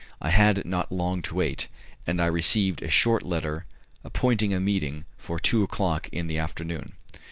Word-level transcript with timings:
I 0.19 0.31
had 0.31 0.65
not 0.65 0.91
long 0.91 1.21
to 1.21 1.35
wait, 1.35 1.67
and 2.07 2.19
I 2.19 2.25
received 2.25 2.81
a 2.81 2.89
short 2.89 3.21
letter 3.21 3.65
appointing 4.03 4.51
a 4.51 4.59
meeting 4.59 5.05
for 5.15 5.37
two 5.37 5.61
o'clock 5.61 6.09
in 6.11 6.25
the 6.25 6.39
afternoon. 6.39 6.93